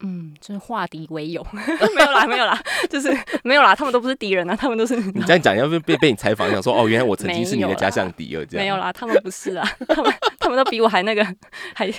[0.00, 3.14] 嗯，就是化敌为友， 没有啦，没有啦，就是
[3.44, 8.64] 没有啦，他们都不是敌人啊，他们都是你这样讲，要不被被你采访，想说哦，原来我曾经是你的假想敌哦，这样。
[8.64, 11.22] 没有啦，他们不是啊，他们他们都比我还那个
[11.74, 11.92] 还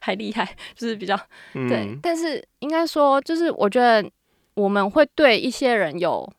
[0.00, 1.18] 还厉害，就是比较
[1.52, 4.08] 对，但是应该说，就是我觉得
[4.54, 6.32] 我们会对一些人有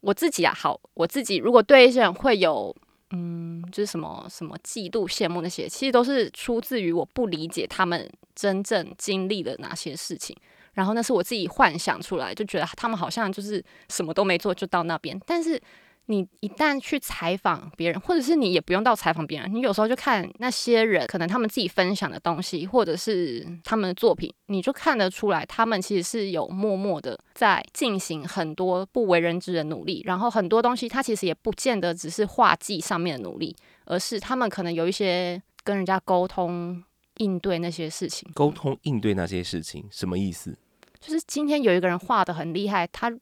[0.00, 2.74] 我自己啊，好，我自己如果对一些人会有
[3.10, 8.10] 嗯，就是什么什么嫉妒、羡慕那些，其实都是出自于我不理解他们。
[8.38, 10.36] 真正经历了哪些事情，
[10.74, 15.20] 然后那是我自己幻想出来，就觉得他们好像就是什么都没做就到那边。
[15.26, 15.60] 但是
[16.10, 30.02] 你一旦去采访别人，或者是你也不用到采访别人，你有时候就看那些人，可能他们自己分享的东西，或者是他们的作品，你就看得出来，他们其实是有默默的在进行很多不为人知的努力。
[30.06, 36.82] 然后很多东西，他其实也不见得只是画技上面的努力，而是他们可能有一些跟人家沟通。
[37.18, 40.56] 应对那些事情，沟通应对那些事情什么意思？
[41.00, 43.12] 就是今天有一个人画的很厉害，他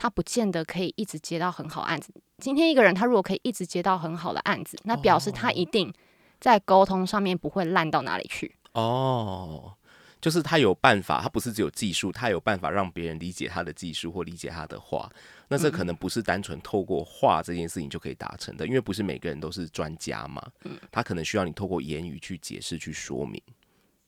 [0.00, 2.10] 他不见得可以一直接到很好案子。
[2.38, 5.92] 今天一个人他如果可以一直接到很好的案子，那表示他一定
[6.40, 8.56] 在沟通上面不会烂到哪里去。
[8.72, 9.76] 哦。
[10.22, 15.10] 就是他有办法，他不是只有技术，他有办法让别人理解他的技术或理解他的话。
[15.48, 20.46] 那这可能不是单纯透过画这件事情就可以达成的，因为不是每个人都是专家嘛。
[20.64, 23.42] 嗯，他可能需要你透过言语去解释、去说明、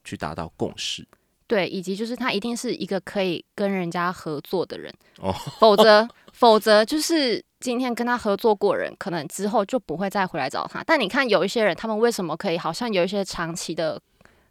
[0.04, 1.08] 去达到共识。
[1.52, 10.82] 对，以及就是他一定是一个可以跟人家合作的人 哦，否则 否则就是今天跟他合作过人，可能之后就不会再回来找他。
[10.82, 14.00] 但你看有一些人，他们为什么可以好像有一些长期的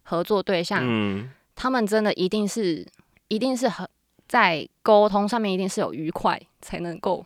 [0.04, 0.82] 合作对象？
[0.84, 1.32] 嗯。
[1.56, 2.88] 他们真的一定是，
[3.30, 3.88] 一定是很
[4.28, 7.26] 在沟通上面一定是有愉快，才能够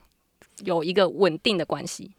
[0.63, 2.11] 有一个稳定的关系。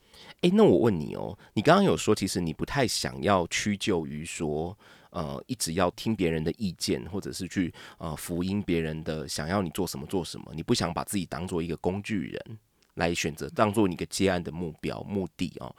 [0.42, 4.77] 哎，那我问你哦，你刚刚有说，其实你不太想要屈就于说，
[5.16, 12.59] 呃，一直要听别人的意见，或者是去呃福音别人的，想要你做什么做什么，你不想把自己当做一个工具人
[12.96, 15.74] 来选择，当做你一个接案的目标目的哦。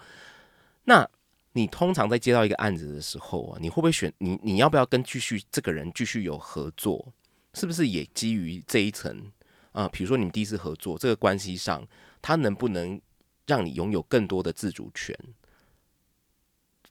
[0.86, 1.08] 那
[1.54, 4.39] 你通常在接到一个案子的时候啊，你会不会选你？
[4.41, 7.13] 你要不要跟继续这个人继续有合作？
[7.54, 9.32] 是不是也基于这一层
[9.71, 9.88] 啊？
[9.89, 11.88] 比如说你们第一次合作这个关系上，
[12.23, 13.00] 他能不能
[13.45, 15.15] 让你拥有更多的自主权？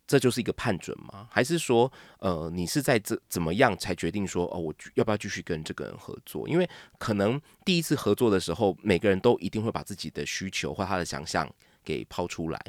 [0.06, 1.26] 这就是一个判准吗？
[1.30, 1.90] 还是说，
[2.20, 6.48] 呃，你是在这怎么样才决定说，哦，我要不要继续跟这个人合作？
[6.48, 12.60] 因为可能第一次合作的时候，每个人都一定会把自己的需求或他的想象给抛出来。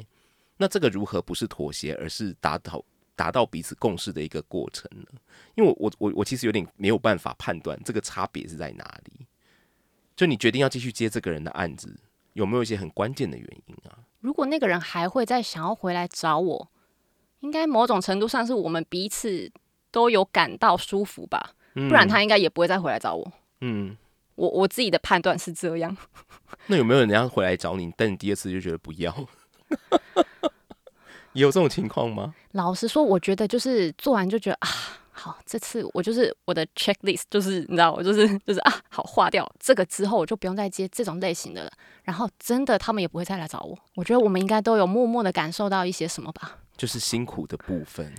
[0.56, 5.20] 那这个如何不是妥协，而是达到达到彼此共识的一个过程呢？
[5.54, 9.26] 因为我我我我其实有点没有办法判断这个差别是在哪里。
[10.16, 11.96] 就你决定要继续接这个人的案子，
[12.32, 14.02] 有没有一些很关键的原因啊？
[14.18, 16.70] 如果那个人还会再想要回来找我，
[17.40, 19.50] 应该某种程度上是我们彼此
[19.90, 21.52] 都有感到舒服吧？
[21.74, 23.32] 不然他应该也不会再回来找我。
[23.60, 23.96] 嗯，
[24.34, 25.96] 我我自己的判断是这样。
[26.66, 29.14] 那有没有人家回来找你，但你第二次就觉得不要？
[31.34, 32.34] 有这种情况吗？
[32.52, 34.68] 老实说，我觉得就是做完就觉得啊，
[35.12, 41.70] 好，这次我就是我的 checklist，就是你知道，我就是就是啊，好划掉这个之后，我就不用再接这种类型的了。
[42.02, 43.78] 然后真的，他们也不会再来找我。
[43.94, 46.58] 我觉得我们应该都有默默的感受到一些什么吧？
[46.78, 48.10] 就是辛苦的部分。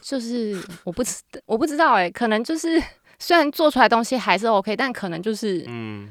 [0.00, 2.80] 就是我不知我不知道哎，可能就是
[3.18, 6.10] 虽然做出来东西还是 OK，但可能就是嗯，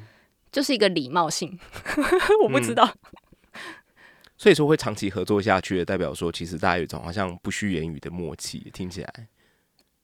[0.52, 1.60] 就是一个礼貌性，
[2.44, 2.94] 我不知道。
[4.38, 9.28] 所以说会长期合作下去的，代表说其实大家有一种好像不需言语的默契，听起来。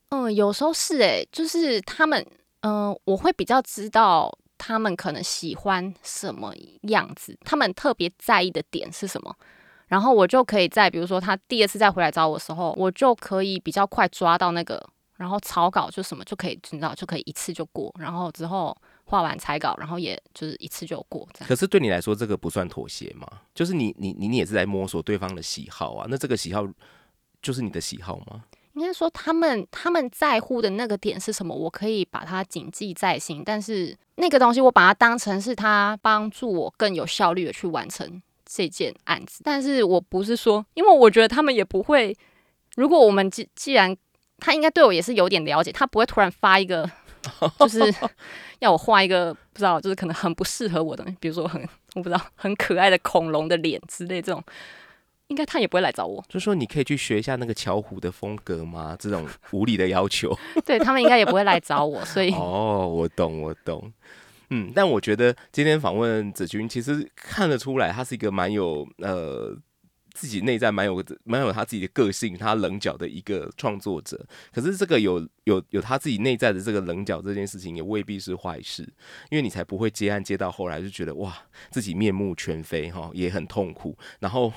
[0.09, 2.23] 嗯，有时候是哎，就是他们，
[2.61, 9.35] 嗯，我会比较知道他们可能喜欢什么样子，他们特别在意的点是什么，
[9.87, 14.81] 然后我就可以在比如说他第二次再回来找我的时候，我就可以比较快抓到那个，
[15.15, 18.75] 然后草稿就什么就可以，你知道就可以一次就过，然后之后。
[19.09, 21.47] 画完彩稿，然后也就是一次就过这样。
[21.47, 23.25] 可是对你来说，这个不算妥协吗？
[23.55, 26.05] 就是你你你你也是在摸索对方的喜好啊。
[26.09, 26.67] 那这个喜好
[27.41, 28.43] 就是你的喜好吗？
[28.73, 33.41] 应该说他们他们在乎的那个点是什么，我可以把它谨记在心。
[33.45, 39.41] 但是那个东西，我把它当成是他帮助我更有效率的去完成这件案子。
[39.43, 42.15] 但是我不是说，因为我觉得他们也不会。
[42.75, 43.95] 如果我们既既然
[44.39, 46.89] 他应该对我也是有点了解，他不会突然发一个。
[47.59, 47.79] 就是
[48.59, 51.61] 要我画一个不知道，就是可能很不适合我的，比如说很
[51.95, 54.41] 我不知道很可爱的恐龙的脸之类这种，
[55.27, 56.23] 应该他也不会来找我。
[56.29, 58.95] 就说你可以去学一下那个巧虎的风格吗？
[58.97, 60.33] 这种无理的要求，
[60.65, 62.05] 对他们应该也不会来找我。
[62.05, 63.91] 所以哦，我懂，我懂。
[64.49, 69.57] 嗯，但我觉得今天访问子君，其实看得出来，他是一个蛮有呃。
[70.19, 74.19] 自己内在蛮有蛮有他自己的个性，他棱角的一个创作者。
[74.51, 78.81] 可是这个有有有他自己内在的这个棱角这件事情，也未必是坏事，
[79.29, 81.37] 因为你才不会接案接到后来就觉得哇，
[81.69, 84.51] 自己面目全非哈，也很痛苦，然后。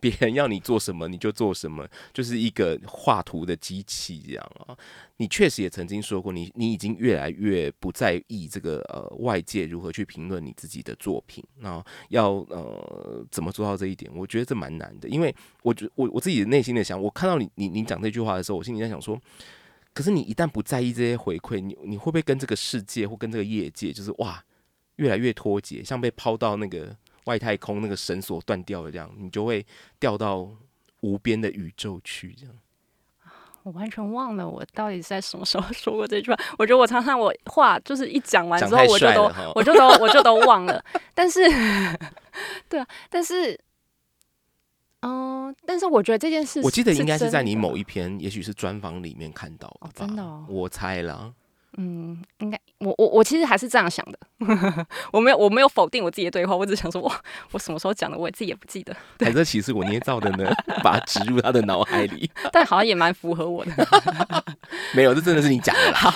[0.00, 4.76] 别人要你做什么你就做什么，就是一个画图的机器这样啊。
[5.18, 11.44] 你确实也曾经说过，你你已经越来越不在意这个呃外界如何去评论你自己的作品。
[11.58, 14.10] 那要呃怎么做到这一点？
[14.14, 19.20] 我觉得这蛮难的，因为我觉我我自己的内心的想，我看到你你你讲这句话的时候，我心里在想说，
[19.92, 24.44] 可是你一旦不在意这些回馈，你你会不会跟这个世界或跟这个业界，就是哇
[24.96, 26.96] 越来越脱节，像被抛到那个。
[27.24, 29.64] 外太空那个绳索断掉了，这样你就会
[29.98, 30.48] 掉到
[31.00, 32.34] 无边的宇宙去。
[32.38, 32.54] 这样，
[33.62, 36.38] 我完全忘了我到底在什么时候说过这句话。
[36.58, 39.22] 我觉得我常常我话就是一讲完之后，我就都
[39.54, 40.84] 我就都 我就都忘了。
[41.14, 41.40] 但是，
[42.68, 43.58] 对啊，但是，
[45.00, 49.90] 嗯，但是我觉得这件事，我记得应该是在你某一篇，也许是专访里面看到的吧？
[49.94, 51.34] 真的，我猜了。
[51.76, 54.18] 嗯，应该我我我其实还是这样想的，
[55.12, 57.12] 我没有我没有否定我自己的对话，我只想说，我，
[57.52, 58.94] 我什么时候讲的，我自己也不记得。
[59.18, 60.52] 反正其实我捏造的呢？
[60.82, 63.72] 把它植入他的脑海里， 但好像也蛮符合我的。
[64.94, 65.94] 没有，这真的是你讲的。
[65.94, 66.10] 好，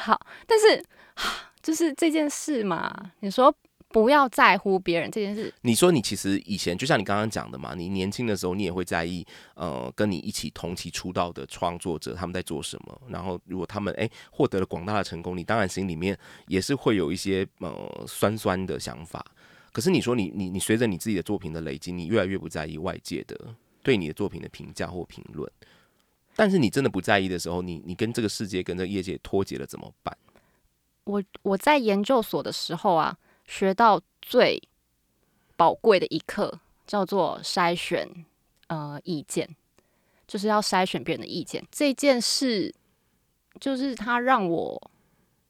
[0.00, 0.84] 好，但是
[1.62, 3.54] 就是这件事嘛，你说。
[3.94, 5.54] 不要在乎别人这件事。
[5.60, 13.00] 你说你其实以前就像你刚刚讲的嘛，你年轻的时候你也会在意，呃，跟你一起同期出道的创作者他们在做什么。
[13.06, 19.24] 然后如果他们哎获得了广大的成功，你当然心里面也是会有一些呃酸酸的想法。
[19.70, 23.54] 可是你说你你你随着你自己的作品的累积，你越来越不在意外界的
[23.84, 25.48] 对你的作品的评价或评论。
[26.34, 30.18] 但是你真的不在意的时候，你你跟这个世界跟这个业界脱节了怎么办？
[31.04, 33.16] 我我在研究所的时候啊。
[33.44, 34.62] 学到最
[35.56, 38.08] 宝贵的一课叫做筛选，
[38.66, 39.48] 呃，意见，
[40.26, 41.64] 就是要筛选别人的意见。
[41.70, 42.74] 这件事
[43.60, 44.90] 就是他让我，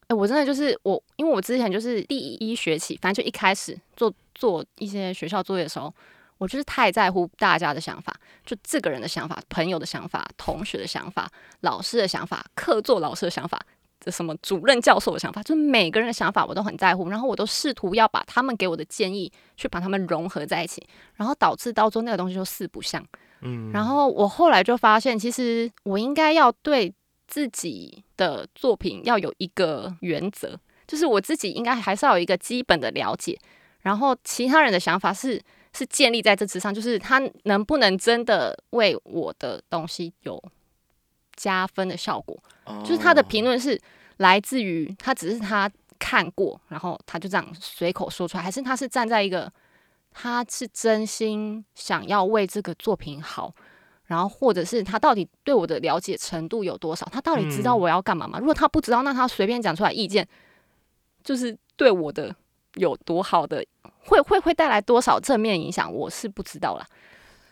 [0.09, 5.93] 哎，我真的就是我，因为我之前就是第一学期，反正就一开始做做一些学校作业的时候，
[6.39, 11.31] 我就是太在乎大家的想法，就这个人的想法、朋友的想法、同学的想法、
[11.61, 13.65] 老师的想法、课座老师的想法。
[14.11, 23.05] 什么主任教授的想法，就是每个人的想法我都很在乎，然后我都试图要把他们给我的建议去把他们融合在一起，然后导致到最后那个东西就四不像。
[23.41, 26.93] 嗯，然后我后来就发现，其实我应该要对
[27.27, 33.39] 自己的作品要有一个原则，就是我自己应该还是要有一个基本的了解，
[33.81, 35.41] 然后其他人的想法是
[35.73, 40.43] 是建立在这之上，就是他能不能真的为我的东西有。
[41.37, 42.37] 加分的效果，
[42.85, 43.81] 就是他的评论是
[44.19, 49.51] 来自于他只是他看过，然后他就这样随口说出来，还是他是站在一个
[50.13, 53.53] 他是真心想要为这个作品好，
[54.07, 57.07] 然后或者是他到底对我的了解程度有多少？
[57.13, 58.39] 他到底知道我要干嘛吗？
[58.39, 60.27] 如果他不知道，那他随便讲出来意见，
[61.23, 62.35] 就是对我的
[62.75, 63.65] 有多好的，
[64.05, 65.93] 会会会带来多少正面影响？
[65.93, 66.87] 我是不知道啦。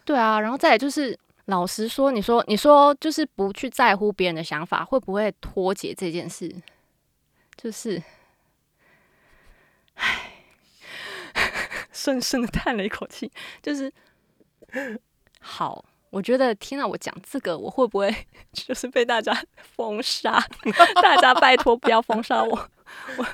[0.05, 1.19] 对啊，然后再来就是。
[1.47, 6.55] 老实说，你说你说就是不去在乎别人的想法，会不会脱节这件事？
[7.57, 8.03] 就是，
[9.95, 10.33] 唉，
[11.93, 13.31] 深深的叹了一口气，
[13.63, 13.93] 就是
[15.41, 15.85] 好。
[16.11, 18.15] 我觉得听到我讲这个，我会不会
[18.53, 19.33] 就是被大家
[19.75, 20.39] 封杀？
[21.03, 22.71] 大家拜托不要封杀我，
[23.17, 23.27] 我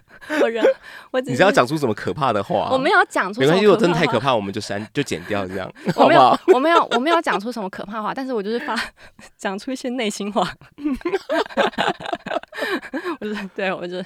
[0.43, 0.65] 我人
[1.11, 2.69] 我只是要讲出什么可怕的话？
[2.71, 5.73] 我没有讲出，没关系，如果真的太可怕，我们就删就剪掉这样。
[5.97, 8.75] 我没有，我没有，我没有讲出什么可怕话，但是我就是发
[9.37, 10.51] 讲出一些内心话。
[13.21, 14.05] 我是对我是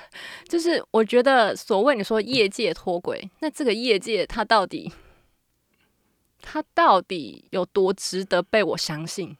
[0.48, 4.92] 就是我觉得所谓你说业界脱轨，那这个业界它到底？
[6.44, 9.36] 他到底有多值得被我相信？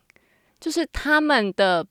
[0.61, 1.85] 就是他们的，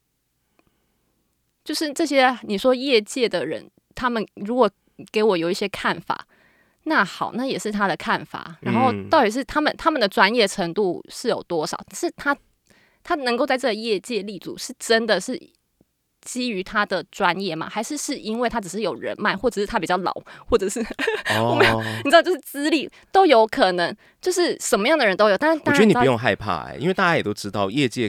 [1.65, 3.69] 就是这些你说业界的人，
[4.02, 4.70] 他们如果
[5.12, 6.26] 给我有一些看法，
[6.86, 8.58] 那好，那也是他的看法。
[8.62, 11.78] 然后到底是他们他们的专业程度是有多少？
[11.93, 12.36] 是他
[13.04, 15.39] 他能够在这个业界立足，是真的是。
[16.24, 20.14] 基于他的专业吗，还是是因为他只是有人脉，或者是他比较老，
[20.45, 20.80] 或者是
[21.41, 23.91] 我没有，你知道，就是资历都有可能，
[24.22, 25.38] 就是什么样的人都有。
[25.39, 28.08] 但是我觉得你不用害怕，哎，因为大家也都知道，业界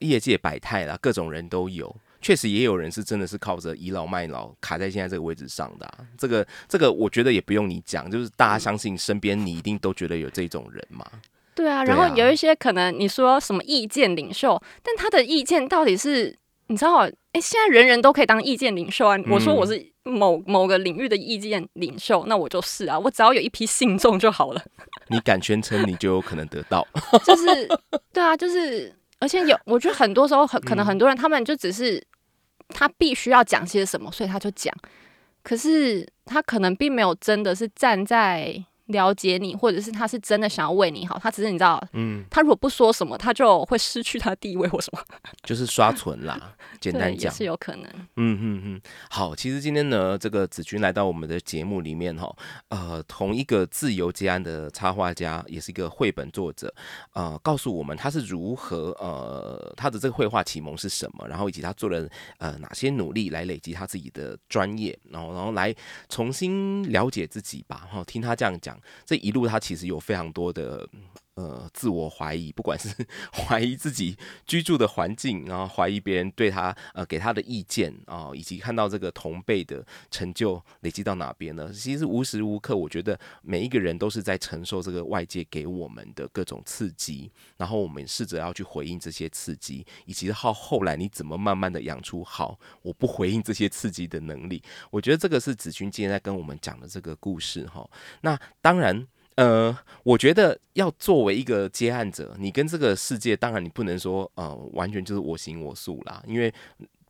[0.00, 5.86] 业界百态啦，各种人都有，确实也有人是真的是靠着倚老卖老卡在现在这个位置上的。
[6.16, 11.04] 这个这个，我觉得也不用你讲，就是大家相信身边你一定都觉得有这种人嘛。
[11.54, 16.38] 对啊，然后有一些可能你说什么意见领袖，但他的意见到底是？
[16.68, 17.00] 你知道，
[17.32, 19.18] 哎，现在人人都可以当意见领袖啊！
[19.28, 24.64] 我说我是某某个领域的意见领袖，那我就是啊，我只要有一批信众就好了。
[25.08, 26.88] 你敢宣称，你就有可能得到。
[27.22, 27.68] 就是，
[28.14, 32.02] 对啊，就是，而且有，我觉得很多时候很可能很多人，他们就只是
[32.74, 34.74] 他必须要讲些什么，所以他就讲，
[35.42, 38.62] 可是他可能并没有真的是站在。
[38.86, 45.02] 了解你，或者是他是真的想要为你好，他只是你知道，嗯，他如果不说什么，他就会失去他的地位或什么，
[45.42, 46.54] 就是刷存啦。
[46.80, 47.84] 简单讲是有可能。
[48.16, 52.30] 嗯嗯嗯，好，其实今天呢，这个子君来到我们的节目里面哈，
[52.68, 56.72] 呃，同一个自由接案的插画家，也是一个绘本作者，
[57.14, 62.06] 呃，告诉我们他是如何呃，他的这个绘画启蒙是什么，然后以及他做了
[62.36, 65.74] 呃哪些努力来累积他自己的专业，然后然后来
[66.10, 67.88] 重新了解自己吧。
[67.90, 68.73] 哈，听他这样讲。
[69.04, 70.88] 这一路他其实有非常多的
[71.34, 72.88] 呃自我怀疑，不管是
[73.32, 74.16] 怀疑自己
[74.46, 81.72] 居住的环境，然后怀疑别人对他呃给他的意见啊，以及看到这个同辈的成就累积到哪边呢？
[81.72, 94.62] 其实无时无刻，我觉得每一个人都是在承受这个外界给我们的各种刺激，然后我们试着要去回应这些刺激，以及到后来你怎么慢慢的养出好我不回应这些刺激的能力。
[94.90, 97.88] 我觉得这个是子君今天在跟我们讲的这个故事哈。
[98.20, 99.06] 那当然。
[99.36, 106.52] 呃，我觉得要作为一个接案者，你跟这个世界，当然你不能说呃完全就是我行我素啦，因为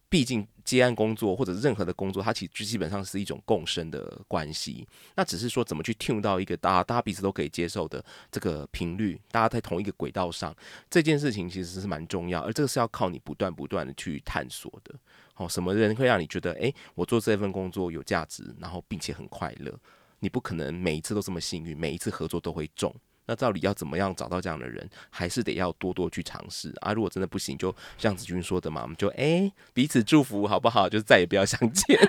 [0.08, 4.86] 毕竟接案工作或者任何的工作，它其实基本上是一种共生的关系。
[5.16, 10.54] 那只是说怎么去 tune 到一个大家大家彼此都可以接受的这个频率，大家在同一个轨道上，
[10.88, 14.94] 这件事情其实是蛮重要，而这个是要靠你不断不断的去探索的。
[15.36, 19.76] 哦，什么人会让你觉得，哎，我做这份工作有价值，然后并且很快乐？
[20.20, 22.94] 你不可能每一次都这么幸运，每一次合作都会中。
[23.26, 24.86] 那到底要怎么样找到这样的人？
[25.08, 26.92] 还是得要多多去尝试啊！
[26.92, 30.90] 如果真的不行，就像子君说的嘛，我们就哎彼此祝福好不好？
[30.90, 31.98] 就再也不要相见。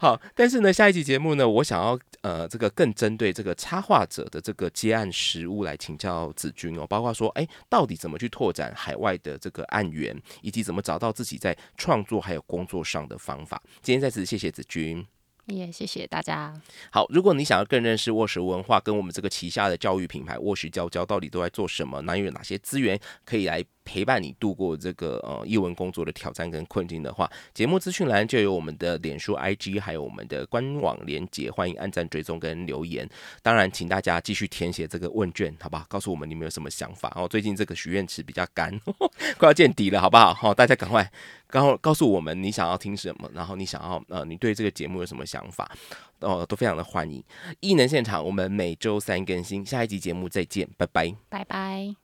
[0.00, 13.62] 好，但是呢，下一期节目呢，我想要呃这个更针对这个插画者的这个接案实务来请教子君哦，包括说哎到底怎么去拓展海外的这个案源，以及怎么找到自己在创作还有工作上的方法。
[13.82, 15.06] 今天在此谢谢子君。
[15.46, 16.54] 也谢谢大家。
[16.90, 23.64] 好，如果你想要更认识沃什文化，跟我们这个旗下的教育品牌沃什教教到底都在做什么，那有哪些资源可以来？
[23.90, 33.08] 陪伴你度过这个呃译文工作的挑战跟困境的话，节目资讯栏就有我们的脸书 IG，还有我们的官网连接，欢迎按赞追踪跟留言。
[33.42, 35.84] 当然，请大家继续填写这个问卷，好不好？
[35.88, 37.26] 告诉我们你们有什么想法哦。
[37.26, 38.80] 最近这个许愿池比较干，
[39.36, 40.32] 快要见底了，好不好？
[40.32, 41.10] 好，大家赶快
[41.48, 45.68] 告告诉我们你想要听什么，然后你想要呃，你对这个节目有什么想法
[46.20, 47.20] 哦，都非常的欢迎。
[47.58, 52.00] 异能现场，我们每周三更新，下一集节目再见，拜拜，拜拜。